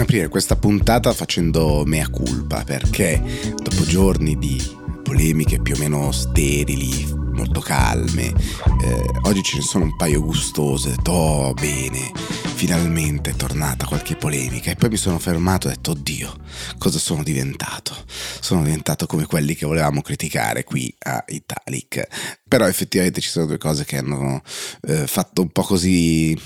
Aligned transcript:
Voglio 0.00 0.12
aprire 0.14 0.28
questa 0.30 0.56
puntata 0.56 1.12
facendo 1.12 1.82
mea 1.84 2.08
culpa 2.08 2.64
perché 2.64 3.22
dopo 3.54 3.84
giorni 3.84 4.38
di 4.38 4.58
polemiche 5.02 5.60
più 5.60 5.74
o 5.74 5.78
meno 5.78 6.10
sterili, 6.10 7.06
molto 7.32 7.60
calme. 7.60 8.32
Eh, 8.82 9.10
oggi 9.22 9.42
ce 9.42 9.56
ne 9.56 9.62
sono 9.62 9.84
un 9.84 9.96
paio 9.96 10.22
gustose, 10.22 10.88
ho 10.88 10.96
detto 10.96 11.12
oh 11.12 11.54
bene, 11.54 12.12
finalmente 12.54 13.30
è 13.30 13.34
tornata 13.34 13.86
qualche 13.86 14.16
polemica 14.16 14.70
e 14.70 14.76
poi 14.76 14.90
mi 14.90 14.96
sono 14.96 15.18
fermato 15.18 15.68
e 15.68 15.70
ho 15.70 15.74
detto 15.74 15.90
oddio, 15.92 16.36
cosa 16.78 16.98
sono 16.98 17.22
diventato? 17.22 17.96
Sono 18.40 18.62
diventato 18.62 19.06
come 19.06 19.26
quelli 19.26 19.54
che 19.54 19.66
volevamo 19.66 20.02
criticare 20.02 20.64
qui 20.64 20.94
a 20.98 21.24
Italic. 21.28 22.06
Però 22.48 22.66
effettivamente 22.66 23.20
ci 23.20 23.28
sono 23.28 23.46
due 23.46 23.58
cose 23.58 23.84
che 23.84 23.96
hanno 23.96 24.42
eh, 24.82 25.06
fatto 25.06 25.42
un 25.42 25.50
po' 25.50 25.62
così 25.62 26.36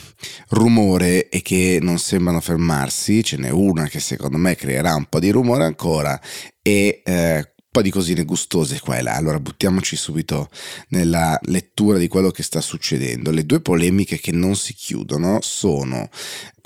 rumore 0.50 1.28
e 1.28 1.41
che 1.41 1.78
non 1.80 1.98
sembrano 1.98 2.41
fermarsi. 2.41 3.24
Ce 3.24 3.36
n'è 3.36 3.50
una 3.50 3.86
che 3.86 4.00
secondo 4.00 4.36
me 4.36 4.55
creerà 4.55 4.94
un 4.94 5.06
po' 5.06 5.19
di 5.19 5.30
rumore 5.30 5.64
ancora 5.64 6.20
e 6.60 7.02
eh, 7.05 7.53
po' 7.74 7.83
di 7.83 7.91
cosine 7.91 8.23
gustose 8.23 8.78
qua 8.78 8.98
e 8.98 9.02
là. 9.02 9.16
Allora 9.16 9.41
buttiamoci 9.41 9.96
subito 9.96 10.48
nella 10.91 11.37
lettura 11.46 11.98
di 11.98 12.06
quello 12.06 12.30
che 12.30 12.45
sta 12.45 12.60
succedendo. 12.60 13.33
Le 13.33 13.45
due 13.45 13.60
polemiche 13.60 14.20
che 14.20 14.30
non 14.30 14.55
si 14.55 14.74
chiudono 14.74 15.41
sono 15.42 16.09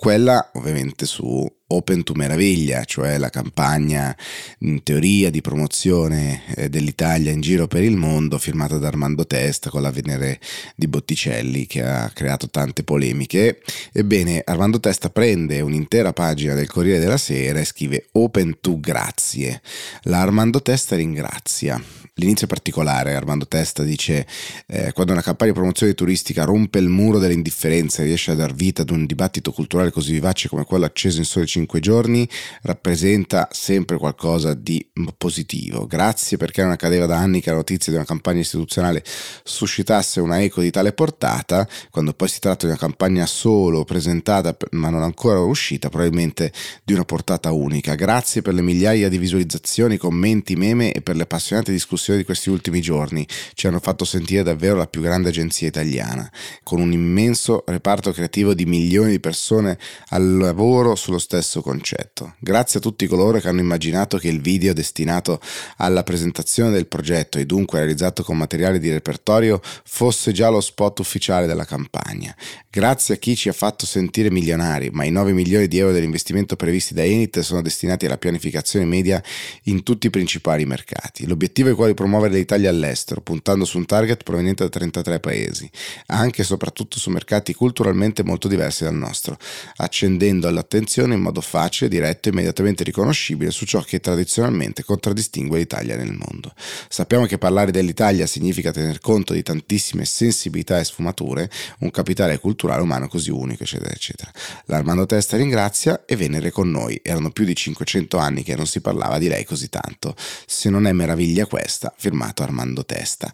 quella 0.01 0.53
ovviamente 0.55 1.07
su 1.07 1.45
Open 1.71 2.05
to 2.05 2.15
Meraviglia, 2.15 2.85
cioè 2.85 3.19
la 3.19 3.31
campagna 3.31 4.17
in 4.61 4.85
teoria 4.85 5.29
di 5.29 5.41
promozione 5.41 6.43
eh, 6.55 6.69
dell'Italia 6.69 7.33
in 7.33 7.41
giro 7.41 7.67
per 7.67 7.83
il 7.83 7.97
mondo 7.97 8.39
firmata 8.39 8.79
da 8.79 8.87
Armando 8.87 9.27
Testa 9.27 9.71
con 9.71 9.83
la 9.83 9.91
Venere 9.91 10.39
di 10.77 10.87
Botticelli 10.87 11.67
che 11.67 11.83
ha 11.83 12.09
creato 12.15 12.49
tante 12.49 12.85
polemiche. 12.85 13.61
Ebbene, 13.93 14.41
Armando 14.45 14.79
Testa 14.79 15.11
prende 15.11 15.61
un'intera 15.61 16.13
pagina 16.13 16.55
del 16.55 16.69
Corriere 16.69 17.01
della 17.01 17.19
Sera 17.19 17.59
e 17.59 17.65
scrive 17.65 18.07
Open 18.13 18.59
to 18.61 18.79
Grazie. 18.79 19.61
La 20.03 20.21
Armando 20.21 20.63
Testa 20.63 20.95
ringrazia 20.95 21.83
L'inizio 22.21 22.47
è 22.47 22.49
particolare, 22.49 23.15
Armando 23.15 23.47
Testa 23.47 23.85
dice 23.85 24.27
eh, 24.67 24.93
quando 24.93 25.13
una 25.13 25.23
campagna 25.23 25.53
di 25.53 25.57
promozione 25.57 25.95
turistica 25.95 26.43
rompe 26.43 26.81
il 26.81 26.89
muro 26.89 27.21
dell'indifferenza 27.21 28.03
e 28.03 28.07
riesce 28.07 28.33
a 28.33 28.35
dar 28.35 28.55
vita 28.55 28.83
ad 28.83 28.91
un 28.91 29.07
dibattito 29.07 29.53
culturale 29.53 29.93
così 29.93 30.11
vivace 30.15 30.49
come 30.49 30.65
quello 30.65 30.85
acceso 30.85 31.19
in 31.19 31.25
soli 31.25 31.47
cinque 31.47 31.79
giorni, 31.79 32.29
rappresenta 32.63 33.49
sempre 33.53 33.99
qualcosa 33.99 34.55
di 34.55 34.85
positivo. 35.17 35.87
Grazie 35.87 36.37
perché 36.39 36.61
non 36.63 36.73
accadeva 36.73 37.07
da 37.07 37.19
anni 37.19 37.41
che 37.41 37.51
la 37.51 37.57
notizia 37.57 37.93
di 37.93 37.99
una 37.99 38.07
campagna 38.07 38.41
istituzionale 38.41 39.05
suscitasse 39.45 40.19
una 40.19 40.43
eco 40.43 40.61
di 40.61 40.73
tale 40.73 40.93
portata, 40.93 41.69
quando 41.89 42.15
poi 42.15 42.27
si 42.27 42.41
tratta 42.41 42.67
di 42.67 42.73
una 42.73 42.81
campagna 42.81 43.27
solo 43.27 43.85
presentata 43.85 44.57
ma 44.73 44.89
non 44.89 45.03
ancora 45.03 45.39
uscita, 45.39 45.89
probabilmente 45.89 46.53
di 46.83 46.95
una 46.95 47.05
portata 47.05 47.53
unica. 47.53 47.95
Grazie 47.95 48.43
per 48.43 48.55
le 48.55 48.63
migliaia 48.63 49.09
di 49.09 49.19
visualizzazioni, 49.19 49.97
commenti, 49.99 50.57
meme 50.57 50.91
e 50.91 51.01
per 51.01 51.15
le 51.15 51.23
appassionate 51.23 51.71
discussioni 51.71 52.07
di 52.17 52.25
questi 52.25 52.51
ultimi 52.51 52.81
giorni 52.81 53.27
ci 53.55 53.67
hanno 53.67 53.81
fatto 53.81 54.05
sentire 54.05 54.43
davvero 54.43 54.77
la 54.77 54.87
più 54.87 55.01
grande 55.01 55.29
agenzia 55.29 55.69
italiana, 55.69 56.31
con 56.63 56.81
un 56.81 56.93
immenso 56.93 57.65
reparto 57.67 58.13
creativo 58.13 58.55
di 58.55 58.67
milioni 58.67 59.11
di 59.11 59.21
persone 59.21 59.79
al 60.09 60.37
lavoro 60.37 60.95
sullo 60.95 61.19
stesso 61.19 61.61
concetto. 61.61 62.35
Grazie 62.39 62.79
a 62.79 62.83
tutti 62.83 63.07
coloro 63.07 63.39
che 63.39 63.49
hanno 63.49 63.61
immaginato 63.61 64.19
che 64.19 64.29
il 64.29 64.41
video 64.41 64.73
destinato 64.73 65.41
alla 65.77 66.03
presentazione 66.03 66.71
del 66.71 66.87
progetto 66.87 67.39
e 67.39 67.47
dunque 67.47 67.79
realizzato 67.79 68.23
con 68.23 68.37
materiale 68.37 68.79
di 68.79 68.91
repertorio 68.91 69.61
fosse 69.85 70.33
già 70.33 70.49
lo 70.49 70.61
spot 70.61 71.01
ufficiale 71.01 71.47
della 71.47 71.65
campagna. 71.65 72.35
Grazie 72.71 73.15
a 73.15 73.17
chi 73.19 73.37
ci 73.37 73.49
ha 73.49 73.53
fatto 73.53 73.87
sentire 73.87 74.31
milionari, 74.31 74.91
ma 74.91 75.05
i 75.05 75.11
9 75.11 75.33
milioni 75.33 75.69
di 75.69 75.79
euro 75.79 75.93
dell'investimento 75.93 76.57
previsti 76.57 76.95
da 76.95 77.05
Enit 77.05 77.41
sono 77.41 77.63
destinati 77.63 78.07
alla 78.07 78.19
pianificazione 78.19 78.85
media 78.85 79.23
in 79.65 79.83
tutti 79.83 80.07
i 80.07 80.11
principali 80.11 80.65
mercati. 80.67 81.27
L'obiettivo 81.27 81.71
è 81.71 81.75
quello 81.75 81.91
di 81.91 81.97
promuovere 81.99 82.35
l'Italia 82.35 82.71
all'estero, 82.71 83.21
puntando 83.21 83.65
su 83.65 83.77
un 83.77 83.85
target 83.85 84.23
proveniente 84.23 84.63
da 84.63 84.69
33 84.69 85.19
paesi, 85.19 85.69
anche 86.07 86.43
e 86.43 86.45
soprattutto 86.45 86.97
su 87.01 87.11
mercati 87.11 87.53
culturalmente 87.55 88.23
molto 88.23 88.47
diversi 88.47 88.85
dal 88.85 88.95
nostro, 88.95 89.37
accendendo 89.79 90.49
l'attenzione 90.49 91.15
in 91.15 91.21
modo 91.21 91.41
facile, 91.41 91.91
diretto 91.91 92.29
e 92.29 92.33
immediatamente 92.33 92.85
riconoscibile 92.85 93.51
su 93.51 93.67
ciò 93.67 93.81
che 93.81 93.99
tradizionalmente 93.99 94.85
contraddistingue 94.85 95.59
l'Italia 95.59 95.97
nel 95.97 96.13
mondo. 96.13 96.53
Sappiamo 96.89 97.27
che 97.27 97.37
parlare 97.37 97.73
dell'Italia 97.73 98.29
significa 98.29 98.71
tener 98.71 99.01
conto 99.01 99.33
di 99.33 99.43
tantissime 99.43 100.05
sensibilità 100.05 100.79
e 100.79 100.85
sfumature, 100.85 101.51
un 101.81 101.91
capitale 101.91 102.39
culturale 102.39 102.81
umano 102.81 103.09
così 103.09 103.33
unico, 103.33 103.65
eccetera, 103.65 103.91
eccetera. 103.91 104.31
L'Armando 104.67 105.05
Testa 105.05 105.37
ringrazia 105.37 106.05
e 106.07 106.15
Venere 106.15 106.53
con 106.53 106.71
noi. 106.71 107.01
Erano 107.03 107.33
più 107.33 107.45
di 107.45 107.57
500 107.57 108.19
anni 108.19 108.45
che 108.45 108.55
non 108.55 108.69
si 108.69 108.81
parlava 108.81 109.19
di 109.19 109.27
lei 109.27 109.45
così 109.45 109.69
tanto. 109.69 110.15
Se 110.47 110.71
non 110.71 110.87
è 110.87 110.93
meraviglia 110.93 111.47
questa, 111.47 111.88
firmato 111.97 112.43
Armando 112.43 112.85
Testa. 112.85 113.33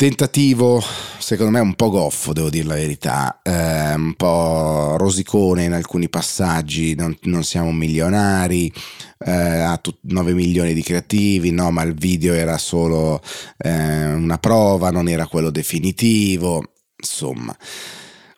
Tentativo, 0.00 0.82
secondo 1.18 1.52
me, 1.52 1.60
un 1.60 1.74
po' 1.74 1.90
goffo, 1.90 2.32
devo 2.32 2.48
dire 2.48 2.64
la 2.64 2.74
verità, 2.74 3.40
eh, 3.42 3.92
un 3.92 4.14
po' 4.14 4.96
rosicone 4.96 5.64
in 5.64 5.74
alcuni 5.74 6.08
passaggi, 6.08 6.94
non, 6.94 7.14
non 7.24 7.44
siamo 7.44 7.70
milionari, 7.70 8.72
eh, 9.18 9.30
ha 9.30 9.76
tut- 9.76 9.98
9 10.04 10.32
milioni 10.32 10.72
di 10.72 10.82
creativi, 10.82 11.50
no, 11.50 11.70
ma 11.70 11.82
il 11.82 11.92
video 11.92 12.32
era 12.32 12.56
solo 12.56 13.20
eh, 13.58 14.06
una 14.14 14.38
prova, 14.38 14.90
non 14.90 15.06
era 15.06 15.26
quello 15.26 15.50
definitivo, 15.50 16.64
insomma. 16.96 17.54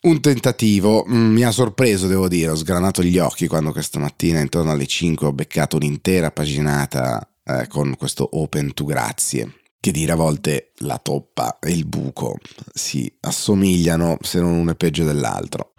Un 0.00 0.20
tentativo, 0.20 1.06
mm, 1.08 1.32
mi 1.32 1.44
ha 1.44 1.52
sorpreso 1.52 2.08
devo 2.08 2.26
dire, 2.26 2.50
ho 2.50 2.56
sgranato 2.56 3.04
gli 3.04 3.18
occhi 3.18 3.46
quando 3.46 3.70
questa 3.70 4.00
mattina 4.00 4.40
intorno 4.40 4.72
alle 4.72 4.86
5 4.88 5.28
ho 5.28 5.32
beccato 5.32 5.76
un'intera 5.76 6.32
paginata 6.32 7.24
eh, 7.44 7.66
con 7.68 7.96
questo 7.96 8.28
open 8.32 8.74
to 8.74 8.84
grazie 8.84 9.54
che 9.82 9.90
dire 9.90 10.12
a 10.12 10.14
volte 10.14 10.70
la 10.78 10.96
toppa 11.02 11.58
e 11.58 11.72
il 11.72 11.86
buco 11.86 12.38
si 12.72 13.12
assomigliano 13.18 14.16
se 14.20 14.38
non 14.38 14.52
uno 14.52 14.70
è 14.70 14.74
peggio 14.76 15.02
dell'altro. 15.02 15.72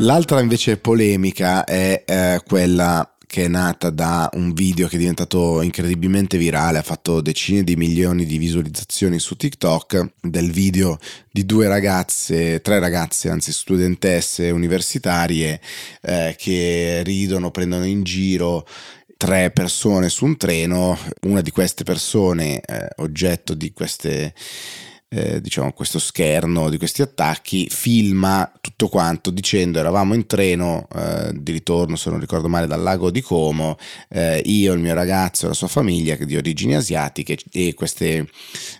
L'altra 0.00 0.40
invece 0.40 0.76
polemica 0.76 1.64
è 1.64 2.04
eh, 2.06 2.42
quella 2.46 3.10
che 3.26 3.44
è 3.44 3.48
nata 3.48 3.90
da 3.90 4.28
un 4.34 4.52
video 4.52 4.86
che 4.86 4.96
è 4.96 4.98
diventato 4.98 5.60
incredibilmente 5.60 6.38
virale, 6.38 6.78
ha 6.78 6.82
fatto 6.82 7.20
decine 7.20 7.62
di 7.62 7.76
milioni 7.76 8.24
di 8.24 8.38
visualizzazioni 8.38 9.18
su 9.18 9.36
TikTok, 9.36 10.12
del 10.20 10.50
video 10.50 10.98
di 11.30 11.44
due 11.44 11.68
ragazze, 11.68 12.60
tre 12.62 12.78
ragazze, 12.78 13.28
anzi 13.28 13.52
studentesse 13.52 14.50
universitarie, 14.50 15.60
eh, 16.00 16.36
che 16.38 17.02
ridono, 17.02 17.50
prendono 17.50 17.84
in 17.84 18.02
giro 18.02 18.66
tre 19.18 19.50
persone 19.50 20.08
su 20.08 20.24
un 20.24 20.36
treno, 20.36 20.96
una 21.22 21.40
di 21.40 21.50
queste 21.50 21.82
persone, 21.82 22.60
eh, 22.60 22.88
oggetto 22.98 23.52
di 23.52 23.72
queste 23.72 24.32
eh, 25.08 25.40
diciamo 25.40 25.72
questo 25.72 25.98
scherno 25.98 26.68
di 26.68 26.76
questi 26.76 27.02
attacchi 27.02 27.68
filma 27.70 28.50
tutto 28.60 28.88
quanto 28.88 29.30
dicendo 29.30 29.78
eravamo 29.78 30.14
in 30.14 30.26
treno 30.26 30.86
eh, 30.94 31.30
di 31.34 31.52
ritorno 31.52 31.96
se 31.96 32.10
non 32.10 32.20
ricordo 32.20 32.48
male 32.48 32.66
dal 32.66 32.82
lago 32.82 33.10
di 33.10 33.22
Como 33.22 33.78
eh, 34.08 34.42
io 34.44 34.72
il 34.72 34.80
mio 34.80 34.94
ragazzo 34.94 35.44
e 35.44 35.48
la 35.48 35.54
sua 35.54 35.68
famiglia 35.68 36.16
di 36.16 36.36
origini 36.36 36.74
asiatiche 36.74 37.38
e 37.52 37.74
queste 37.74 38.28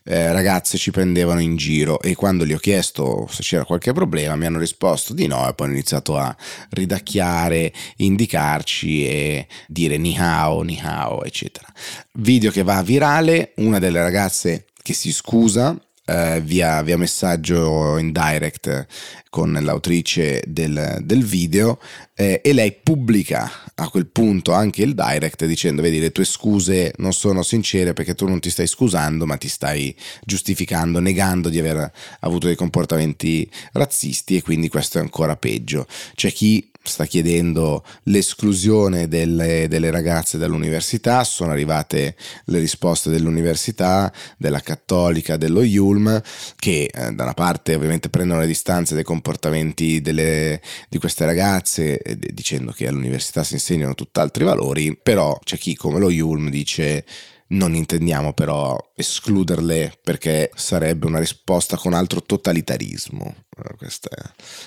eh, 0.04 0.32
ragazze 0.32 0.78
ci 0.78 0.90
prendevano 0.90 1.40
in 1.40 1.56
giro. 1.56 2.00
E 2.00 2.14
quando 2.14 2.44
gli 2.44 2.52
ho 2.52 2.58
chiesto 2.58 3.26
se 3.30 3.42
c'era 3.42 3.64
qualche 3.64 3.92
problema 3.92 4.36
mi 4.36 4.46
hanno 4.46 4.58
risposto 4.58 5.14
di 5.14 5.26
no 5.26 5.48
e 5.48 5.54
poi 5.54 5.66
hanno 5.66 5.76
iniziato 5.76 6.16
a 6.16 6.34
ridacchiare 6.70 7.72
indicarci 7.96 9.06
e 9.06 9.46
dire 9.66 9.96
ni 9.96 10.16
hao 10.18 10.62
ni 10.62 10.78
hao 10.82 11.24
eccetera. 11.24 11.66
Video 12.14 12.50
che 12.50 12.62
va 12.62 12.82
virale 12.82 13.52
una 13.56 13.78
delle 13.78 14.00
ragazze 14.00 14.66
che 14.82 14.92
si 14.92 15.12
scusa 15.12 15.76
eh, 16.08 16.40
via, 16.42 16.82
via, 16.82 16.96
messaggio 16.96 17.98
in 17.98 18.12
direct 18.12 18.86
con 19.28 19.52
l'autrice 19.52 20.42
del, 20.46 20.98
del 21.02 21.22
video 21.22 21.78
eh, 22.14 22.40
e 22.42 22.52
lei 22.54 22.72
pubblica 22.82 23.50
a 23.74 23.88
quel 23.90 24.06
punto 24.06 24.52
anche 24.52 24.82
il 24.82 24.94
direct 24.94 25.44
dicendo 25.44 25.82
vedi 25.82 26.00
le 26.00 26.10
tue 26.10 26.24
scuse 26.24 26.94
non 26.96 27.12
sono 27.12 27.42
sincere 27.42 27.92
perché 27.92 28.14
tu 28.14 28.26
non 28.26 28.40
ti 28.40 28.48
stai 28.48 28.66
scusando 28.66 29.26
ma 29.26 29.36
ti 29.36 29.48
stai 29.48 29.94
giustificando 30.24 30.98
negando 30.98 31.50
di 31.50 31.58
aver 31.58 31.92
avuto 32.20 32.46
dei 32.46 32.56
comportamenti 32.56 33.48
razzisti 33.72 34.36
e 34.36 34.42
quindi 34.42 34.68
questo 34.68 34.98
è 34.98 35.02
ancora 35.02 35.36
peggio. 35.36 35.86
C'è 36.14 36.32
chi 36.32 36.70
sta 36.88 37.04
chiedendo 37.04 37.84
l'esclusione 38.04 39.06
delle, 39.06 39.68
delle, 39.68 39.90
ragazze 39.90 40.38
dall'università, 40.38 41.22
sono 41.22 41.52
arrivate 41.52 42.16
le 42.46 42.58
risposte 42.58 43.10
dell'università, 43.10 44.12
della 44.36 44.60
cattolica, 44.60 45.36
dello 45.36 45.62
Yulm, 45.62 46.20
che 46.56 46.90
eh, 46.92 47.12
da 47.12 47.22
una 47.22 47.34
parte 47.34 47.74
ovviamente 47.74 48.08
prendono 48.08 48.40
le 48.40 48.46
distanze 48.46 48.94
dai 48.94 49.04
comportamenti 49.04 50.00
delle, 50.00 50.60
di 50.88 50.98
queste 50.98 51.24
ragazze, 51.24 51.98
eh, 51.98 52.18
dicendo 52.32 52.72
che 52.72 52.88
all'università 52.88 53.44
si 53.44 53.54
insegnano 53.54 53.94
tutt'altri 53.94 54.44
valori, 54.44 54.98
però 55.00 55.38
c'è 55.44 55.56
chi 55.56 55.76
come 55.76 56.00
lo 56.00 56.10
Yulm 56.10 56.50
dice 56.50 57.04
non 57.50 57.74
intendiamo 57.74 58.32
però 58.32 58.76
escluderle 58.94 59.98
perché 60.02 60.50
sarebbe 60.54 61.06
una 61.06 61.18
risposta 61.18 61.76
con 61.76 61.94
altro 61.94 62.22
totalitarismo. 62.22 63.34
Questa 63.76 64.08
è 64.08 64.22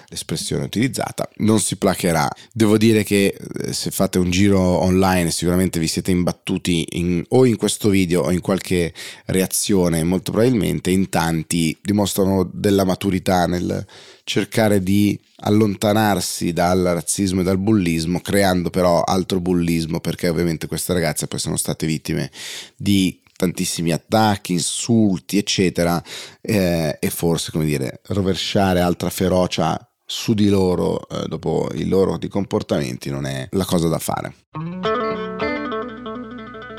l'espressione 0.07 0.63
utilizzata, 0.63 1.29
non 1.37 1.59
si 1.59 1.75
placherà. 1.75 2.29
Devo 2.51 2.77
dire 2.77 3.03
che 3.03 3.35
eh, 3.63 3.73
se 3.73 3.91
fate 3.91 4.17
un 4.17 4.29
giro 4.29 4.59
online 4.59 5.31
sicuramente 5.31 5.79
vi 5.79 5.87
siete 5.87 6.11
imbattuti 6.11 6.85
in, 6.91 7.23
o 7.29 7.45
in 7.45 7.57
questo 7.57 7.89
video 7.89 8.23
o 8.23 8.31
in 8.31 8.41
qualche 8.41 8.93
reazione, 9.25 10.03
molto 10.03 10.31
probabilmente 10.31 10.89
in 10.89 11.09
tanti 11.09 11.77
dimostrano 11.81 12.49
della 12.51 12.83
maturità 12.83 13.45
nel 13.47 13.85
cercare 14.23 14.81
di 14.81 15.19
allontanarsi 15.43 16.53
dal 16.53 16.81
razzismo 16.81 17.41
e 17.41 17.43
dal 17.43 17.57
bullismo, 17.57 18.19
creando 18.21 18.69
però 18.69 19.01
altro 19.01 19.39
bullismo, 19.39 19.99
perché 19.99 20.29
ovviamente 20.29 20.67
queste 20.67 20.93
ragazze 20.93 21.27
poi 21.27 21.39
sono 21.39 21.57
state 21.57 21.85
vittime 21.85 22.29
di 22.75 23.20
tantissimi 23.41 23.91
attacchi, 23.91 24.53
insulti, 24.53 25.39
eccetera, 25.39 26.01
eh, 26.41 26.95
e 26.99 27.09
forse, 27.09 27.51
come 27.51 27.65
dire, 27.65 28.01
rovesciare 28.09 28.81
altra 28.81 29.09
ferocia 29.09 29.83
su 30.05 30.33
di 30.33 30.47
loro 30.47 31.07
eh, 31.09 31.25
dopo 31.27 31.69
i 31.73 31.87
loro 31.87 32.19
comportamenti 32.29 33.09
non 33.09 33.25
è 33.25 33.47
la 33.51 33.65
cosa 33.65 33.87
da 33.87 33.97
fare. 33.97 34.33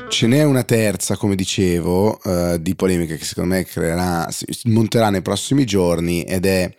Ce 0.07 0.27
n'è 0.27 0.43
una 0.43 0.63
terza, 0.63 1.17
come 1.17 1.35
dicevo, 1.35 2.21
eh, 2.21 2.61
di 2.61 2.75
polemica 2.75 3.15
che 3.15 3.25
secondo 3.25 3.55
me 3.55 3.65
creerà, 3.65 4.29
monterà 4.65 5.09
nei 5.09 5.23
prossimi 5.23 5.65
giorni 5.65 6.23
ed 6.23 6.45
è 6.45 6.73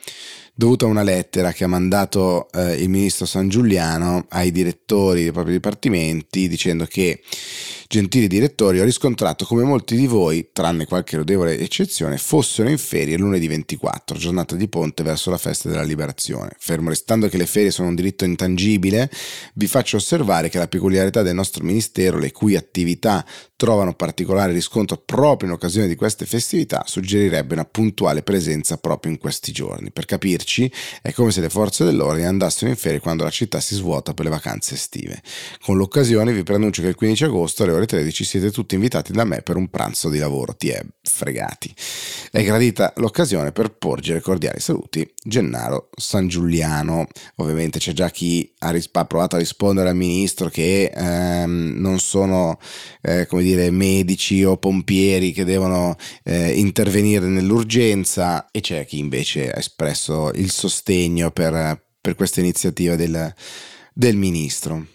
dovuta 0.55 0.85
a 0.85 0.89
una 0.89 1.03
lettera 1.03 1.53
che 1.53 1.65
ha 1.65 1.69
mandato 1.69 2.49
eh, 2.53 2.75
il 2.75 2.89
ministro 2.89 3.27
San 3.27 3.49
Giuliano 3.49 4.27
ai 4.29 4.53
direttori 4.53 5.23
dei 5.23 5.33
propri 5.33 5.53
dipartimenti 5.53 6.47
dicendo 6.47 6.87
che 6.87 7.21
Gentili 7.95 8.27
direttori, 8.27 8.81
ho 8.81 8.85
riscontrato 8.85 9.45
come 9.45 9.63
molti 9.63 9.95
di 9.95 10.09
voi, 10.09 10.49
tranne 10.53 10.85
qualche 10.85 11.17
lodevole 11.17 11.57
eccezione, 11.61 12.19
fossero 12.19 12.69
in 12.69 12.77
ferie 12.77 13.17
lunedì 13.17 13.47
24, 13.47 14.19
giornata 14.19 14.57
di 14.57 14.67
ponte 14.67 15.05
verso 15.05 15.31
la 15.31 15.39
festa 15.39 15.69
della 15.69 15.85
liberazione. 15.85 16.57
Fermo 16.59 16.89
restando 16.89 17.29
che 17.29 17.37
le 17.37 17.47
ferie 17.47 17.71
sono 17.71 17.87
un 17.87 17.95
diritto 17.95 18.25
intangibile, 18.25 19.09
vi 19.55 19.69
faccio 19.69 19.99
osservare 19.99 20.49
che 20.49 20.59
la 20.59 20.67
peculiarità 20.67 21.23
del 21.23 21.37
nostro 21.37 21.63
ministero, 21.63 22.19
le 22.19 22.33
cui 22.33 22.57
attività 22.57 23.25
trovano 23.55 23.95
particolare 23.95 24.53
riscontro 24.53 24.97
proprio 24.97 25.49
in 25.49 25.55
occasione 25.55 25.87
di 25.87 25.95
queste 25.95 26.27
festività, 26.27 26.83
suggerirebbe 26.87 27.55
una 27.55 27.65
puntuale 27.65 28.23
presenza 28.23 28.77
proprio 28.77 29.13
in 29.13 29.19
questi 29.19 29.53
giorni. 29.53 29.93
Per 29.93 30.05
capirci, 30.05 30.69
è 31.01 31.13
come 31.13 31.31
se 31.31 31.41
le 31.41 31.49
forze 31.49 31.85
dell'ordine 31.85 32.27
andassero 32.27 32.71
in 32.71 32.77
ferie 32.77 32.99
quando 32.99 33.23
la 33.23 33.31
città 33.31 33.61
si 33.61 33.77
svuota 33.77 34.15
per 34.15 34.25
le 34.25 34.33
vacanze 34.33 34.75
estive. 34.75 35.23
Con 35.63 35.77
l'occasione 35.77 36.33
vi 36.33 36.43
preannuncio 36.43 36.83
che 36.83 36.89
il 36.89 36.97
15 36.97 37.25
agosto 37.25 37.63
alle 37.63 37.73
ore 37.73 37.84
ore 37.85 37.87
13 37.87 38.25
siete 38.25 38.51
tutti 38.51 38.75
invitati 38.75 39.13
da 39.13 39.25
me 39.25 39.43
per 39.43 39.57
un 39.57 39.69
pranzo 39.69 40.09
di 40.09 40.19
lavoro, 40.19 40.55
ti 40.57 40.69
è 40.69 40.83
fregati. 41.03 41.73
È 42.31 42.43
gradita 42.43 42.93
l'occasione 42.97 43.53
per 43.53 43.77
porgere 43.77 44.21
cordiali 44.21 44.61
saluti 44.61 45.09
Gennaro 45.23 45.91
San 45.97 46.27
Giuliano. 46.27 47.07
Ovviamente 47.37 47.79
c'è 47.79 47.93
già 47.93 48.11
chi 48.11 48.53
ha, 48.61 48.71
risp- 48.71 48.97
ha 48.97 49.05
provato 49.05 49.37
a 49.37 49.39
rispondere 49.39 49.91
al 49.91 49.97
ministro 49.97 50.49
che 50.49 50.91
ehm, 50.95 51.75
non 51.77 51.99
sono 51.99 52.59
eh, 53.03 53.27
come 53.27 53.43
dire 53.43 53.71
medici 53.71 54.43
o 54.45 54.57
pompieri 54.57 55.33
che 55.33 55.45
devono 55.45 55.97
eh, 56.25 56.53
intervenire 56.53 57.27
nell'urgenza 57.27 58.49
e 58.51 58.61
c'è 58.61 58.87
chi 58.87 58.99
invece 58.99 59.51
ha 59.51 59.59
espresso 59.59 60.31
il 60.33 60.51
sostegno 60.51 61.31
per, 61.31 61.83
per 62.01 62.15
questa 62.15 62.41
iniziativa 62.41 62.97
del, 62.97 63.33
del 63.93 64.17
ministro. 64.17 64.87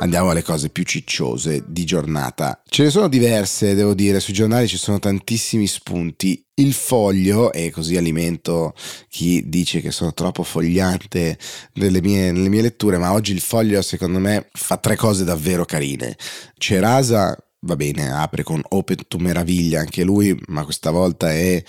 Andiamo 0.00 0.30
alle 0.30 0.42
cose 0.42 0.68
più 0.68 0.84
cicciose 0.84 1.64
di 1.66 1.84
giornata. 1.84 2.62
Ce 2.68 2.84
ne 2.84 2.90
sono 2.90 3.08
diverse, 3.08 3.74
devo 3.74 3.94
dire, 3.94 4.20
sui 4.20 4.32
giornali 4.32 4.68
ci 4.68 4.76
sono 4.76 5.00
tantissimi 5.00 5.66
spunti. 5.66 6.44
Il 6.54 6.72
foglio, 6.72 7.52
e 7.52 7.70
così 7.70 7.96
alimento 7.96 8.74
chi 9.08 9.48
dice 9.48 9.80
che 9.80 9.90
sono 9.90 10.14
troppo 10.14 10.44
fogliante 10.44 11.36
nelle 11.74 12.00
mie, 12.00 12.30
nelle 12.30 12.48
mie 12.48 12.62
letture, 12.62 12.96
ma 12.96 13.12
oggi 13.12 13.32
il 13.32 13.40
foglio 13.40 13.82
secondo 13.82 14.20
me 14.20 14.48
fa 14.52 14.76
tre 14.76 14.94
cose 14.94 15.24
davvero 15.24 15.64
carine. 15.64 16.16
Cerasa 16.56 17.36
va 17.62 17.74
bene, 17.74 18.10
apre 18.12 18.44
con 18.44 18.62
Open 18.68 18.98
to 19.08 19.18
Meraviglia 19.18 19.80
anche 19.80 20.04
lui, 20.04 20.38
ma 20.46 20.62
questa 20.62 20.90
volta 20.90 21.32
è 21.32 21.60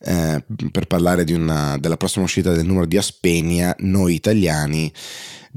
eh, 0.00 0.44
per 0.72 0.86
parlare 0.86 1.24
una, 1.32 1.78
della 1.78 1.96
prossima 1.96 2.24
uscita 2.24 2.52
del 2.52 2.66
numero 2.66 2.86
di 2.86 2.96
Aspenia, 2.96 3.74
Noi 3.78 4.14
Italiani, 4.14 4.92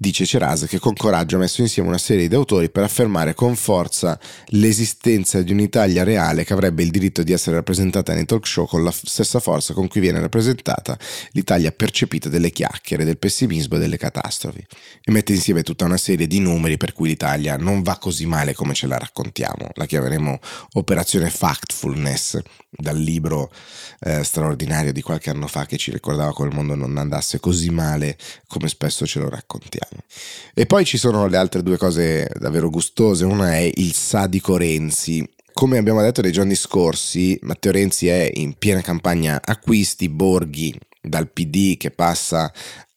dice 0.01 0.25
Ceras 0.25 0.65
che 0.67 0.79
con 0.79 0.95
coraggio 0.95 1.35
ha 1.35 1.39
messo 1.39 1.61
insieme 1.61 1.87
una 1.87 1.99
serie 1.99 2.27
di 2.27 2.33
autori 2.33 2.71
per 2.71 2.81
affermare 2.81 3.35
con 3.35 3.55
forza 3.55 4.19
l'esistenza 4.47 5.43
di 5.43 5.51
un'Italia 5.51 6.03
reale 6.03 6.43
che 6.43 6.53
avrebbe 6.53 6.81
il 6.81 6.89
diritto 6.89 7.21
di 7.21 7.31
essere 7.31 7.57
rappresentata 7.57 8.11
nei 8.11 8.25
talk 8.25 8.47
show 8.47 8.65
con 8.65 8.83
la 8.83 8.89
stessa 8.89 9.39
forza 9.39 9.75
con 9.75 9.87
cui 9.87 10.01
viene 10.01 10.19
rappresentata 10.19 10.97
l'Italia 11.33 11.71
percepita 11.71 12.29
delle 12.29 12.49
chiacchiere, 12.49 13.05
del 13.05 13.19
pessimismo 13.19 13.75
e 13.75 13.79
delle 13.79 13.97
catastrofi. 13.97 14.65
E 15.03 15.11
mette 15.11 15.33
insieme 15.33 15.61
tutta 15.61 15.85
una 15.85 15.97
serie 15.97 16.25
di 16.25 16.39
numeri 16.39 16.77
per 16.77 16.93
cui 16.93 17.09
l'Italia 17.09 17.55
non 17.57 17.83
va 17.83 17.99
così 17.99 18.25
male 18.25 18.55
come 18.55 18.73
ce 18.73 18.87
la 18.87 18.97
raccontiamo. 18.97 19.69
La 19.75 19.85
chiameremo 19.85 20.39
Operazione 20.73 21.29
Factfulness 21.29 22.39
dal 22.71 22.97
libro 22.97 23.51
eh, 23.99 24.23
straordinario 24.23 24.93
di 24.93 25.01
qualche 25.01 25.29
anno 25.29 25.47
fa 25.47 25.65
che 25.65 25.77
ci 25.77 25.91
ricordava 25.91 26.33
come 26.33 26.49
il 26.49 26.55
mondo 26.55 26.73
non 26.73 26.97
andasse 26.97 27.39
così 27.39 27.69
male 27.69 28.17
come 28.47 28.69
spesso 28.69 29.05
ce 29.05 29.19
lo 29.19 29.29
raccontiamo. 29.29 30.01
E 30.53 30.65
poi 30.65 30.85
ci 30.85 30.97
sono 30.97 31.27
le 31.27 31.37
altre 31.37 31.63
due 31.63 31.77
cose 31.77 32.29
davvero 32.39 32.69
gustose, 32.69 33.25
una 33.25 33.55
è 33.55 33.69
il 33.73 33.93
sadico 33.93 34.57
Renzi, 34.57 35.27
come 35.53 35.77
abbiamo 35.77 36.01
detto 36.01 36.21
nei 36.21 36.31
giorni 36.31 36.55
scorsi, 36.55 37.37
Matteo 37.41 37.73
Renzi 37.73 38.07
è 38.07 38.29
in 38.33 38.53
piena 38.57 38.81
campagna 38.81 39.41
acquisti, 39.43 40.09
Borghi 40.09 40.73
dal 41.01 41.29
PD 41.29 41.77
che 41.77 41.91
passa 41.91 42.51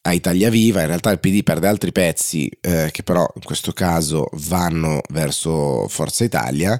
a 0.07 0.13
Italia 0.13 0.51
Viva, 0.51 0.83
in 0.83 0.89
realtà 0.89 1.11
il 1.11 1.19
PD 1.19 1.43
perde 1.43 1.67
altri 1.67 1.91
pezzi 1.91 2.51
eh, 2.61 2.91
che 2.93 3.03
però 3.03 3.27
in 3.35 3.43
questo 3.43 3.73
caso 3.73 4.29
vanno 4.33 5.01
verso 5.09 5.89
Forza 5.89 6.25
Italia, 6.25 6.79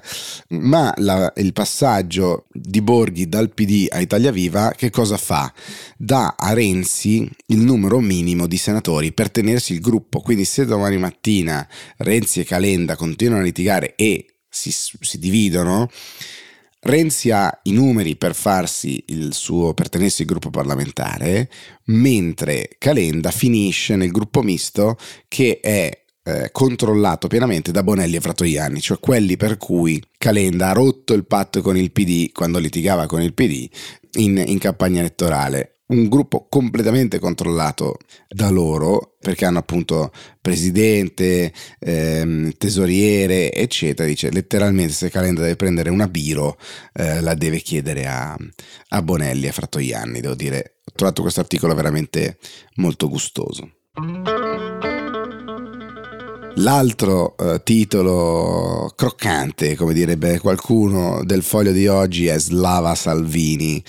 ma 0.49 0.93
la, 0.97 1.33
il 1.37 1.51
passaggio 1.51 2.45
di 2.51 2.81
Borghi 2.81 3.27
dal 3.27 3.51
PD 3.51 3.87
a 3.89 3.99
Italia 3.99 4.31
Viva 4.31 4.73
che 4.77 4.91
cosa 4.91 5.17
fa? 5.17 5.51
Dà 5.97 6.35
a 6.37 6.53
Renzi 6.53 7.27
il 7.47 7.59
numero 7.59 7.99
minimo 7.99 8.45
di 8.45 8.57
senatori 8.57 9.11
per 9.11 9.31
tenersi 9.31 9.73
il 9.73 9.79
gruppo, 9.79 10.19
quindi 10.19 10.45
se 10.45 10.65
domani 10.65 10.97
mattina 10.97 11.67
Renzi 11.97 12.41
e 12.41 12.45
Calenda 12.45 12.95
continuano 12.95 13.41
a 13.41 13.45
litigare 13.45 13.95
e 13.95 14.27
si, 14.47 14.71
si 14.71 15.17
dividono, 15.17 15.89
Renzi 16.87 17.31
ha 17.31 17.61
i 17.63 17.71
numeri 17.71 18.15
per 18.15 18.35
farsi 18.35 19.03
il 19.07 19.33
suo, 19.33 19.73
per 19.73 19.89
tenersi 19.89 20.21
il 20.21 20.27
gruppo 20.27 20.51
parlamentare, 20.51 21.49
mentre 21.85 22.69
Calenda 22.77 23.31
finisce 23.31 23.95
nel 23.95 24.11
gruppo 24.11 24.43
misto 24.43 24.95
che 25.27 25.59
è 25.63 26.03
eh, 26.21 26.49
controllato 26.51 27.27
pienamente 27.27 27.71
da 27.71 27.81
Bonelli 27.81 28.17
e 28.17 28.21
Fratoianni, 28.21 28.81
cioè 28.81 28.99
quelli 28.99 29.35
per 29.35 29.57
cui 29.57 29.99
Calenda 30.15 30.69
ha 30.69 30.73
rotto 30.73 31.13
il 31.13 31.25
patto 31.25 31.63
con 31.63 31.75
il 31.75 31.91
PD 31.91 32.31
quando 32.31 32.59
litigava 32.59 33.07
con 33.07 33.19
il 33.19 33.33
PD 33.33 33.67
in, 34.17 34.43
in 34.45 34.59
campagna 34.59 34.99
elettorale 34.99 35.74
un 35.87 36.07
gruppo 36.09 36.47
completamente 36.49 37.19
controllato 37.19 37.97
da 38.27 38.49
loro 38.49 39.15
perché 39.19 39.45
hanno 39.45 39.59
appunto 39.59 40.11
presidente, 40.41 41.53
ehm, 41.79 42.53
tesoriere, 42.57 43.51
eccetera. 43.51 44.07
Dice 44.07 44.31
letteralmente 44.31 44.93
se 44.93 45.09
Calenda 45.09 45.41
deve 45.41 45.55
prendere 45.55 45.89
una 45.89 46.07
biro 46.07 46.57
eh, 46.93 47.21
la 47.21 47.33
deve 47.35 47.59
chiedere 47.59 48.07
a, 48.07 48.35
a 48.89 49.01
Bonelli 49.01 49.47
a 49.47 49.51
Frattoianni. 49.51 50.21
Devo 50.21 50.35
dire, 50.35 50.77
ho 50.83 50.91
trovato 50.95 51.21
questo 51.21 51.39
articolo 51.41 51.75
veramente 51.75 52.37
molto 52.75 53.09
gustoso. 53.09 53.69
L'altro 56.59 57.35
eh, 57.37 57.61
titolo 57.63 58.93
croccante, 58.95 59.75
come 59.75 59.93
direbbe 59.93 60.39
qualcuno, 60.39 61.21
del 61.25 61.43
foglio 61.43 61.73
di 61.73 61.87
oggi 61.87 62.27
è 62.27 62.39
Slava 62.39 62.95
Salvini 62.95 63.83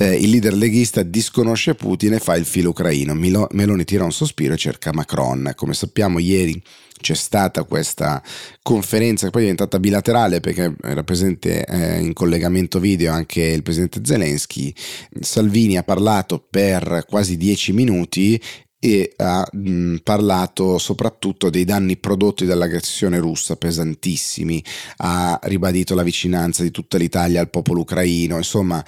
eh, 0.00 0.14
il 0.14 0.30
leader 0.30 0.54
leghista 0.54 1.02
disconosce 1.02 1.74
Putin 1.74 2.14
e 2.14 2.20
fa 2.20 2.34
il 2.34 2.46
filo 2.46 2.70
ucraino. 2.70 3.12
Milo- 3.12 3.48
Meloni 3.52 3.84
tira 3.84 4.04
un 4.04 4.12
sospiro 4.12 4.54
e 4.54 4.56
cerca 4.56 4.94
Macron. 4.94 5.52
Come 5.54 5.74
sappiamo 5.74 6.18
ieri 6.18 6.60
c'è 6.98 7.14
stata 7.14 7.64
questa 7.64 8.22
conferenza 8.62 9.26
che 9.26 9.30
poi 9.30 9.42
è 9.42 9.44
diventata 9.44 9.78
bilaterale 9.78 10.40
perché 10.40 10.74
era 10.82 11.02
presente 11.02 11.66
eh, 11.66 12.00
in 12.00 12.14
collegamento 12.14 12.78
video 12.78 13.12
anche 13.12 13.42
il 13.42 13.62
presidente 13.62 14.00
Zelensky. 14.02 14.72
Salvini 15.20 15.76
ha 15.76 15.82
parlato 15.82 16.46
per 16.48 17.04
quasi 17.06 17.36
dieci 17.36 17.74
minuti 17.74 18.40
e 18.80 19.12
ha 19.18 19.46
mh, 19.52 19.96
parlato 20.02 20.78
soprattutto 20.78 21.50
dei 21.50 21.64
danni 21.64 21.98
prodotti 21.98 22.46
dall'aggressione 22.46 23.18
russa 23.18 23.56
pesantissimi, 23.56 24.64
ha 24.98 25.38
ribadito 25.44 25.94
la 25.94 26.02
vicinanza 26.02 26.62
di 26.62 26.70
tutta 26.70 26.96
l'Italia 26.96 27.40
al 27.40 27.50
popolo 27.50 27.80
ucraino, 27.80 28.38
insomma 28.38 28.82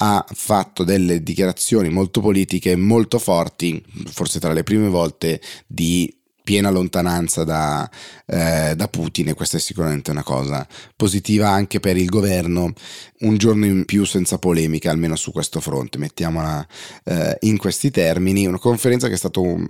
ha 0.00 0.24
fatto 0.32 0.84
delle 0.84 1.22
dichiarazioni 1.22 1.88
molto 1.88 2.20
politiche 2.20 2.76
molto 2.76 3.18
forti, 3.18 3.82
forse 4.06 4.38
tra 4.38 4.52
le 4.52 4.62
prime 4.62 4.88
volte 4.88 5.40
di 5.66 6.17
piena 6.48 6.70
lontananza 6.70 7.44
da, 7.44 7.90
eh, 8.24 8.72
da, 8.74 8.88
Putin 8.88 9.28
e 9.28 9.34
questa 9.34 9.58
è 9.58 9.60
sicuramente 9.60 10.10
una 10.10 10.22
cosa 10.22 10.66
positiva 10.96 11.50
anche 11.50 11.78
per 11.78 11.98
il 11.98 12.08
governo. 12.08 12.72
Un 13.20 13.36
giorno 13.36 13.66
in 13.66 13.84
più 13.84 14.06
senza 14.06 14.38
polemica, 14.38 14.90
almeno 14.90 15.14
su 15.14 15.30
questo 15.30 15.60
fronte, 15.60 15.98
mettiamola 15.98 16.66
eh, 17.04 17.36
in 17.40 17.58
questi 17.58 17.90
termini. 17.90 18.46
Una 18.46 18.58
conferenza 18.58 19.08
che 19.08 19.12
è 19.12 19.18
stato 19.18 19.42
un, 19.42 19.68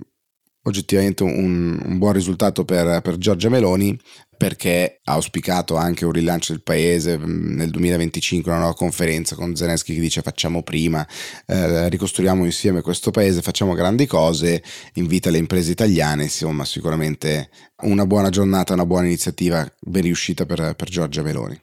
oggettivamente 0.69 1.23
un, 1.23 1.79
un, 1.83 1.97
buon 1.97 2.13
risultato 2.13 2.65
per, 2.65 3.01
per 3.01 3.17
Giorgia 3.17 3.49
Meloni 3.49 3.99
perché 4.37 5.01
ha 5.03 5.13
auspicato 5.13 5.75
anche 5.75 6.05
un 6.05 6.13
rilancio 6.13 6.53
del 6.53 6.63
paese 6.63 7.17
mm, 7.17 7.55
nel 7.55 7.69
2025, 7.69 8.49
una 8.49 8.61
nuova 8.61 8.75
conferenza 8.75 9.35
con 9.35 9.55
Zelensky 9.55 9.93
che 9.93 9.99
dice 9.99 10.21
facciamo 10.21 10.63
prima, 10.63 11.05
eh, 11.45 11.89
ricostruiamo 11.89 12.45
insieme 12.45 12.81
questo 12.81 13.11
paese, 13.11 13.41
facciamo 13.41 13.73
grandi 13.73 14.05
cose, 14.05 14.63
invita 14.93 15.29
le 15.29 15.39
imprese 15.39 15.71
italiane, 15.71 16.23
insomma 16.23 16.63
sicuramente 16.63 17.49
una 17.81 18.05
buona 18.05 18.29
giornata, 18.29 18.73
una 18.73 18.85
buona 18.85 19.07
iniziativa 19.07 19.69
ben 19.81 20.03
riuscita 20.03 20.45
per, 20.45 20.73
per 20.75 20.87
Giorgia 20.87 21.21
Meloni. 21.21 21.59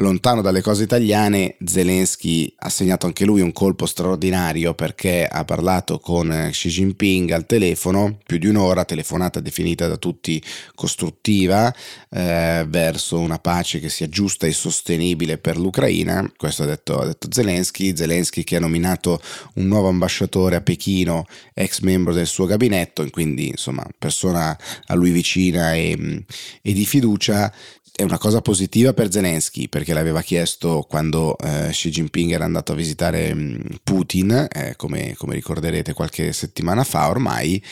Lontano 0.00 0.40
dalle 0.40 0.62
cose 0.62 0.84
italiane, 0.84 1.56
Zelensky 1.62 2.50
ha 2.60 2.70
segnato 2.70 3.04
anche 3.04 3.26
lui 3.26 3.42
un 3.42 3.52
colpo 3.52 3.84
straordinario 3.84 4.72
perché 4.72 5.26
ha 5.26 5.44
parlato 5.44 5.98
con 5.98 6.48
Xi 6.50 6.68
Jinping 6.70 7.30
al 7.32 7.44
telefono, 7.44 8.18
più 8.24 8.38
di 8.38 8.46
un'ora, 8.46 8.86
telefonata 8.86 9.40
definita 9.40 9.88
da 9.88 9.98
tutti 9.98 10.42
costruttiva, 10.74 11.70
eh, 12.08 12.64
verso 12.66 13.18
una 13.18 13.38
pace 13.38 13.78
che 13.78 13.90
sia 13.90 14.08
giusta 14.08 14.46
e 14.46 14.52
sostenibile 14.52 15.36
per 15.36 15.58
l'Ucraina. 15.58 16.32
Questo 16.34 16.62
ha 16.62 16.66
detto, 16.66 16.98
ha 16.98 17.04
detto 17.04 17.28
Zelensky. 17.30 17.94
Zelensky 17.94 18.42
che 18.42 18.56
ha 18.56 18.60
nominato 18.60 19.20
un 19.56 19.66
nuovo 19.66 19.88
ambasciatore 19.88 20.56
a 20.56 20.60
Pechino, 20.62 21.26
ex 21.52 21.80
membro 21.80 22.14
del 22.14 22.26
suo 22.26 22.46
gabinetto, 22.46 23.06
quindi 23.10 23.48
insomma 23.48 23.86
persona 23.98 24.58
a 24.86 24.94
lui 24.94 25.10
vicina 25.10 25.74
e, 25.74 26.24
e 26.62 26.72
di 26.72 26.86
fiducia 26.86 27.52
è 28.00 28.02
una 28.02 28.18
cosa 28.18 28.40
positiva 28.40 28.94
per 28.94 29.12
Zelensky 29.12 29.68
perché 29.68 29.92
l'aveva 29.92 30.22
chiesto 30.22 30.86
quando 30.88 31.36
eh, 31.36 31.68
Xi 31.70 31.90
Jinping 31.90 32.32
era 32.32 32.46
andato 32.46 32.72
a 32.72 32.74
visitare 32.74 33.34
mm, 33.34 33.60
Putin, 33.84 34.48
eh, 34.50 34.74
come, 34.76 35.14
come 35.18 35.34
ricorderete 35.34 35.92
qualche 35.92 36.32
settimana 36.32 36.82
fa 36.82 37.10
ormai, 37.10 37.62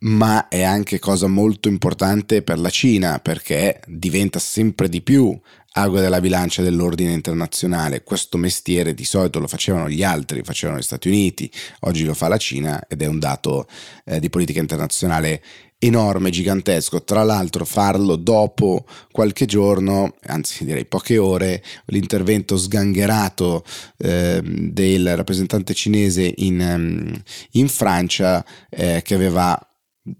ma 0.00 0.48
è 0.48 0.62
anche 0.62 0.98
cosa 0.98 1.28
molto 1.28 1.68
importante 1.68 2.42
per 2.42 2.58
la 2.58 2.68
Cina 2.68 3.20
perché 3.20 3.80
diventa 3.86 4.38
sempre 4.38 4.90
di 4.90 5.00
più 5.00 5.38
ago 5.76 6.00
della 6.00 6.20
bilancia 6.20 6.62
dell'ordine 6.62 7.12
internazionale. 7.12 8.02
Questo 8.02 8.36
mestiere 8.36 8.94
di 8.94 9.04
solito 9.04 9.38
lo 9.38 9.46
facevano 9.46 9.88
gli 9.88 10.02
altri, 10.02 10.38
lo 10.38 10.44
facevano 10.44 10.78
gli 10.78 10.82
Stati 10.82 11.08
Uniti, 11.08 11.50
oggi 11.80 12.04
lo 12.04 12.14
fa 12.14 12.28
la 12.28 12.36
Cina 12.36 12.82
ed 12.88 13.02
è 13.02 13.06
un 13.06 13.18
dato 13.18 13.66
eh, 14.04 14.20
di 14.20 14.30
politica 14.30 14.60
internazionale 14.60 15.42
enorme, 15.78 16.30
gigantesco. 16.30 17.02
Tra 17.02 17.22
l'altro 17.24 17.64
farlo 17.64 18.16
dopo 18.16 18.86
qualche 19.10 19.46
giorno, 19.46 20.14
anzi 20.26 20.64
direi 20.64 20.86
poche 20.86 21.18
ore, 21.18 21.62
l'intervento 21.86 22.56
sgangherato 22.56 23.64
eh, 23.98 24.40
del 24.42 25.16
rappresentante 25.16 25.74
cinese 25.74 26.32
in, 26.36 26.60
um, 26.60 27.22
in 27.52 27.68
Francia 27.68 28.44
eh, 28.70 29.02
che 29.04 29.14
aveva 29.14 29.58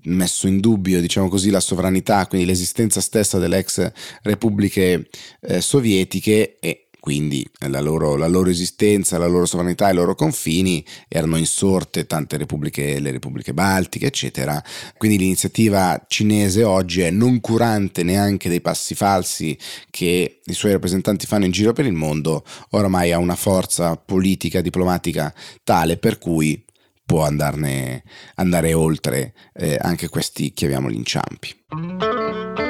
messo 0.05 0.47
in 0.47 0.61
dubbio, 0.61 1.01
diciamo 1.01 1.29
così, 1.29 1.51
la 1.51 1.61
sovranità, 1.61 2.27
quindi 2.27 2.47
l'esistenza 2.47 3.01
stessa 3.01 3.39
delle 3.39 3.59
ex 3.59 3.91
repubbliche 4.23 5.09
eh, 5.41 5.61
sovietiche 5.61 6.59
e 6.59 6.85
quindi 7.05 7.47
la 7.69 7.83
loro, 7.83 8.17
la 8.17 8.29
loro, 8.29 8.49
esistenza, 8.49 9.19
la 9.19 9.27
loro 9.27 9.45
sovranità, 9.45 9.91
i 9.91 9.95
loro 9.95 10.15
confini 10.15 10.83
erano 11.07 11.37
insorte 11.37 12.07
tante 12.07 12.39
repubbliche, 12.39 12.99
le 12.99 13.11
repubbliche 13.11 13.53
baltiche, 13.53 14.07
eccetera. 14.07 14.65
Quindi 14.97 15.19
l'iniziativa 15.19 16.03
cinese 16.09 16.65
oggi 16.65 17.03
è 17.03 17.11
non 17.11 17.43
curante 17.43 18.05
neanche 18.05 18.49
dei 18.49 18.63
passi 18.63 18.95
falsi 18.95 19.55
che 19.91 20.41
i 20.43 20.53
suoi 20.55 20.73
rappresentanti 20.73 21.27
fanno 21.27 21.45
in 21.45 21.51
giro 21.51 21.75
per 21.75 21.85
il 21.85 21.93
mondo, 21.93 22.43
oramai 22.71 23.13
ha 23.13 23.19
una 23.19 23.37
forza 23.37 23.97
politica, 23.97 24.63
diplomatica 24.63 25.31
tale 25.63 25.99
per 25.99 26.17
cui 26.17 26.65
può 27.05 27.25
andarne, 27.25 28.03
andare 28.37 28.73
oltre 28.75 29.35
eh, 29.53 29.79
anche 29.81 30.09
questi, 30.09 30.53
chiamiamoli 30.53 30.97
inciampi. 30.97 32.64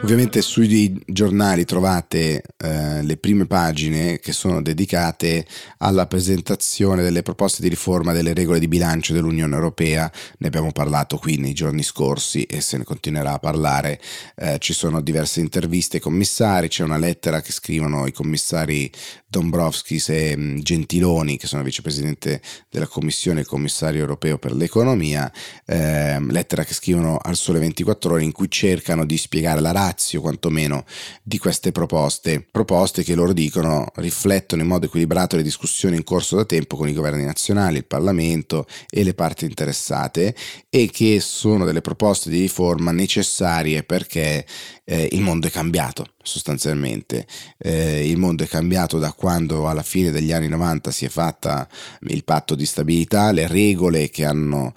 Ovviamente 0.00 0.42
sui 0.42 0.96
giornali 1.06 1.64
trovate 1.64 2.42
eh, 2.56 3.02
le 3.02 3.16
prime 3.16 3.46
pagine 3.46 4.20
che 4.20 4.32
sono 4.32 4.62
dedicate 4.62 5.44
alla 5.78 6.06
presentazione 6.06 7.02
delle 7.02 7.22
proposte 7.22 7.62
di 7.62 7.68
riforma 7.68 8.12
delle 8.12 8.32
regole 8.32 8.60
di 8.60 8.68
bilancio 8.68 9.12
dell'Unione 9.12 9.56
Europea, 9.56 10.10
ne 10.38 10.46
abbiamo 10.46 10.70
parlato 10.70 11.18
qui 11.18 11.36
nei 11.38 11.52
giorni 11.52 11.82
scorsi 11.82 12.44
e 12.44 12.60
se 12.60 12.78
ne 12.78 12.84
continuerà 12.84 13.32
a 13.32 13.38
parlare, 13.40 14.00
eh, 14.36 14.58
ci 14.60 14.72
sono 14.72 15.00
diverse 15.00 15.40
interviste 15.40 15.96
ai 15.96 16.02
commissari, 16.02 16.68
c'è 16.68 16.84
una 16.84 16.96
lettera 16.96 17.40
che 17.40 17.52
scrivono 17.52 18.06
i 18.06 18.12
commissari 18.12 18.90
Dombrovskis 19.26 20.08
e 20.08 20.34
mm, 20.36 20.58
Gentiloni, 20.60 21.36
che 21.36 21.46
sono 21.46 21.62
vicepresidente 21.62 22.40
della 22.70 22.86
Commissione 22.86 23.40
e 23.40 23.44
commissario 23.44 24.00
europeo 24.00 24.38
per 24.38 24.54
l'economia, 24.54 25.30
eh, 25.66 26.18
lettera 26.20 26.64
che 26.64 26.72
scrivono 26.72 27.18
al 27.20 27.36
Sole 27.36 27.58
24 27.58 28.14
ore 28.14 28.22
in 28.22 28.32
cui 28.32 28.50
cercano 28.50 29.04
di 29.04 29.18
spiegare 29.18 29.60
la 29.60 29.72
razio 29.88 30.20
quantomeno 30.20 30.84
di 31.22 31.38
queste 31.38 31.72
proposte, 31.72 32.46
proposte 32.48 33.02
che 33.02 33.14
loro 33.14 33.32
dicono 33.32 33.86
riflettono 33.96 34.62
in 34.62 34.68
modo 34.68 34.86
equilibrato 34.86 35.36
le 35.36 35.42
discussioni 35.42 35.96
in 35.96 36.04
corso 36.04 36.36
da 36.36 36.44
tempo 36.44 36.76
con 36.76 36.88
i 36.88 36.92
governi 36.92 37.24
nazionali, 37.24 37.78
il 37.78 37.86
Parlamento 37.86 38.66
e 38.90 39.02
le 39.02 39.14
parti 39.14 39.44
interessate 39.44 40.34
e 40.68 40.90
che 40.90 41.20
sono 41.20 41.64
delle 41.64 41.80
proposte 41.80 42.30
di 42.30 42.40
riforma 42.40 42.92
necessarie 42.92 43.82
perché 43.82 44.46
eh, 44.84 45.08
il 45.12 45.20
mondo 45.20 45.46
è 45.46 45.50
cambiato 45.50 46.06
sostanzialmente. 46.22 47.26
Eh, 47.56 48.08
il 48.08 48.18
mondo 48.18 48.44
è 48.44 48.46
cambiato 48.46 48.98
da 48.98 49.12
quando 49.12 49.68
alla 49.68 49.82
fine 49.82 50.10
degli 50.10 50.32
anni 50.32 50.48
90 50.48 50.90
si 50.90 51.06
è 51.06 51.08
fatta 51.08 51.66
il 52.00 52.22
patto 52.24 52.54
di 52.54 52.66
stabilità, 52.66 53.32
le 53.32 53.46
regole 53.46 54.10
che 54.10 54.26
hanno 54.26 54.74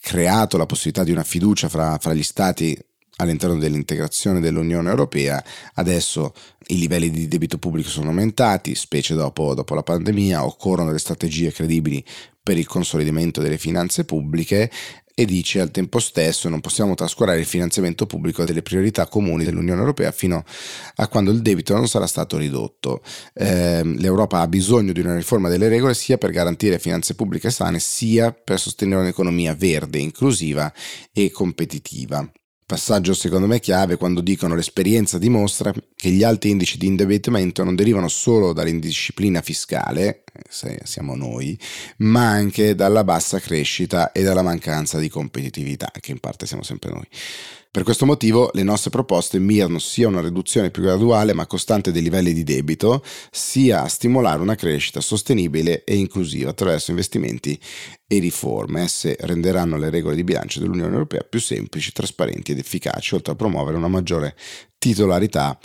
creato 0.00 0.56
la 0.56 0.66
possibilità 0.66 1.04
di 1.04 1.12
una 1.12 1.24
fiducia 1.24 1.68
fra, 1.68 1.98
fra 2.00 2.14
gli 2.14 2.22
stati 2.22 2.76
all'interno 3.22 3.58
dell'integrazione 3.58 4.40
dell'Unione 4.40 4.90
Europea, 4.90 5.42
adesso 5.74 6.32
i 6.68 6.78
livelli 6.78 7.10
di 7.10 7.28
debito 7.28 7.58
pubblico 7.58 7.88
sono 7.88 8.08
aumentati, 8.08 8.74
specie 8.74 9.14
dopo, 9.14 9.54
dopo 9.54 9.74
la 9.74 9.82
pandemia, 9.82 10.44
occorrono 10.44 10.88
delle 10.88 10.98
strategie 10.98 11.52
credibili 11.52 12.04
per 12.42 12.58
il 12.58 12.66
consolidamento 12.66 13.40
delle 13.40 13.58
finanze 13.58 14.04
pubbliche 14.04 14.70
e 15.14 15.24
dice 15.24 15.60
al 15.60 15.70
tempo 15.70 15.98
stesso 15.98 16.48
non 16.48 16.60
possiamo 16.60 16.94
trascurare 16.94 17.38
il 17.38 17.44
finanziamento 17.44 18.06
pubblico 18.06 18.44
delle 18.44 18.62
priorità 18.62 19.06
comuni 19.06 19.44
dell'Unione 19.44 19.80
Europea 19.80 20.10
fino 20.10 20.44
a 20.96 21.08
quando 21.08 21.30
il 21.30 21.42
debito 21.42 21.74
non 21.74 21.86
sarà 21.86 22.06
stato 22.06 22.36
ridotto. 22.36 23.02
Eh, 23.34 23.82
L'Europa 23.84 24.40
ha 24.40 24.48
bisogno 24.48 24.92
di 24.92 25.00
una 25.00 25.14
riforma 25.14 25.48
delle 25.48 25.68
regole 25.68 25.94
sia 25.94 26.18
per 26.18 26.30
garantire 26.30 26.78
finanze 26.78 27.14
pubbliche 27.14 27.50
sane 27.50 27.78
sia 27.78 28.32
per 28.32 28.58
sostenere 28.58 29.02
un'economia 29.02 29.54
verde, 29.54 29.98
inclusiva 29.98 30.72
e 31.12 31.30
competitiva. 31.30 32.28
Passaggio 32.72 33.12
secondo 33.12 33.46
me 33.46 33.60
chiave 33.60 33.98
quando 33.98 34.22
dicono 34.22 34.54
l'esperienza 34.54 35.18
dimostra 35.18 35.74
che 35.94 36.08
gli 36.08 36.22
alti 36.22 36.48
indici 36.48 36.78
di 36.78 36.86
indebitamento 36.86 37.62
non 37.64 37.74
derivano 37.74 38.08
solo 38.08 38.54
dall'indisciplina 38.54 39.42
fiscale, 39.42 40.21
siamo 40.48 41.14
noi, 41.14 41.58
ma 41.98 42.28
anche 42.28 42.74
dalla 42.74 43.04
bassa 43.04 43.38
crescita 43.38 44.12
e 44.12 44.22
dalla 44.22 44.42
mancanza 44.42 44.98
di 44.98 45.08
competitività, 45.08 45.90
che 46.00 46.12
in 46.12 46.20
parte 46.20 46.46
siamo 46.46 46.62
sempre 46.62 46.90
noi. 46.90 47.06
Per 47.72 47.84
questo 47.84 48.04
motivo 48.04 48.50
le 48.52 48.64
nostre 48.64 48.90
proposte 48.90 49.38
mirano 49.38 49.78
sia 49.78 50.04
a 50.04 50.10
una 50.10 50.20
riduzione 50.20 50.70
più 50.70 50.82
graduale 50.82 51.32
ma 51.32 51.46
costante 51.46 51.90
dei 51.90 52.02
livelli 52.02 52.34
di 52.34 52.44
debito, 52.44 53.02
sia 53.30 53.80
a 53.80 53.88
stimolare 53.88 54.42
una 54.42 54.56
crescita 54.56 55.00
sostenibile 55.00 55.82
e 55.84 55.96
inclusiva 55.96 56.50
attraverso 56.50 56.90
investimenti 56.90 57.58
e 58.06 58.18
riforme. 58.18 58.82
Esse 58.82 59.16
renderanno 59.20 59.78
le 59.78 59.88
regole 59.88 60.16
di 60.16 60.22
bilancio 60.22 60.60
dell'Unione 60.60 60.92
Europea 60.92 61.22
più 61.22 61.40
semplici, 61.40 61.92
trasparenti 61.92 62.52
ed 62.52 62.58
efficaci, 62.58 63.14
oltre 63.14 63.32
a 63.32 63.36
promuovere 63.36 63.78
una 63.78 63.88
maggiore 63.88 64.36
titolarità 64.76 65.58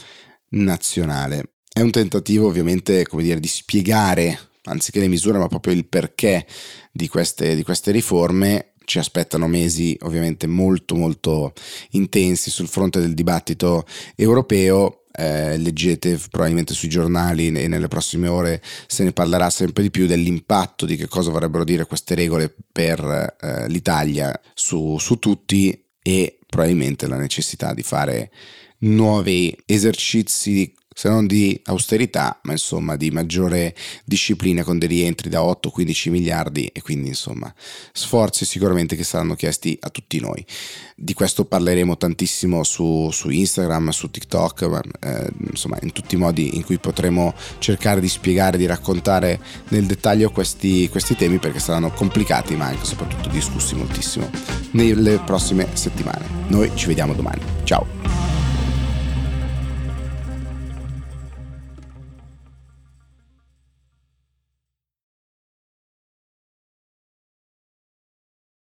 nazionale. 0.51 1.55
È 1.69 1.81
un 1.81 1.91
tentativo 1.91 2.47
ovviamente 2.47 3.05
come 3.05 3.24
dire, 3.24 3.41
di 3.41 3.50
spiegare 3.50 4.39
anziché 4.67 5.00
le 5.00 5.07
misure, 5.07 5.38
ma 5.38 5.47
proprio 5.47 5.74
il 5.74 5.86
perché 5.86 6.45
di 6.91 7.07
queste, 7.07 7.55
di 7.55 7.63
queste 7.63 7.91
riforme 7.91 8.74
ci 8.88 9.00
aspettano 9.00 9.47
mesi 9.47 9.97
ovviamente 10.03 10.47
molto 10.47 10.95
molto 10.95 11.53
intensi 11.91 12.50
sul 12.50 12.69
fronte 12.69 13.00
del 13.00 13.13
dibattito 13.13 13.86
europeo. 14.15 15.03
Eh, 15.19 15.57
leggete 15.57 16.19
probabilmente 16.29 16.75
sui 16.75 16.89
giornali 16.89 17.47
e 17.47 17.67
nelle 17.67 17.88
prossime 17.88 18.27
ore 18.27 18.62
se 18.86 19.03
ne 19.03 19.13
parlerà 19.13 19.50
sempre 19.50 19.81
di 19.81 19.89
più 19.89 20.05
dell'impatto 20.05 20.86
di 20.86 20.95
che 20.95 21.07
cosa 21.07 21.31
vorrebbero 21.31 21.63
dire 21.63 21.88
queste 21.88 22.13
regole 22.13 22.53
per 22.71 23.36
eh, 23.41 23.67
l'Italia 23.67 24.39
su, 24.53 25.00
su 25.00 25.17
tutti 25.17 25.86
e 26.03 26.38
probabilmente 26.45 27.07
la 27.07 27.17
necessità 27.17 27.74
di 27.74 27.81
fare 27.81 28.31
nuovi 28.79 29.57
esercizi 29.65 30.71
se 30.97 31.09
non 31.09 31.27
di 31.27 31.61
austerità, 31.65 32.39
ma 32.41 32.53
insomma 32.53 32.95
di 32.95 33.11
maggiore 33.11 33.75
disciplina 34.03 34.63
con 34.63 34.79
dei 34.79 34.87
rientri 34.87 35.29
da 35.29 35.41
8-15 35.41 36.09
miliardi 36.09 36.65
e 36.73 36.81
quindi 36.81 37.09
insomma 37.09 37.53
sforzi 37.93 38.45
sicuramente 38.45 38.95
che 38.95 39.03
saranno 39.03 39.35
chiesti 39.35 39.77
a 39.79 39.91
tutti 39.91 40.19
noi. 40.19 40.43
Di 40.95 41.13
questo 41.13 41.45
parleremo 41.45 41.97
tantissimo 41.97 42.63
su, 42.63 43.11
su 43.11 43.29
Instagram, 43.29 43.89
su 43.89 44.09
TikTok, 44.09 44.61
ma, 44.63 44.81
eh, 45.01 45.29
insomma 45.51 45.77
in 45.83 45.91
tutti 45.91 46.15
i 46.15 46.17
modi 46.17 46.55
in 46.55 46.63
cui 46.63 46.79
potremo 46.79 47.35
cercare 47.59 48.01
di 48.01 48.09
spiegare, 48.09 48.57
di 48.57 48.65
raccontare 48.65 49.39
nel 49.67 49.85
dettaglio 49.85 50.31
questi, 50.31 50.89
questi 50.89 51.15
temi 51.15 51.37
perché 51.37 51.59
saranno 51.59 51.91
complicati 51.91 52.55
ma 52.55 52.65
anche 52.65 52.85
soprattutto 52.85 53.29
discussi 53.29 53.75
moltissimo 53.75 54.27
nelle 54.71 55.19
prossime 55.19 55.67
settimane. 55.73 56.25
Noi 56.47 56.71
ci 56.73 56.87
vediamo 56.87 57.13
domani. 57.13 57.41
Ciao! 57.65 58.26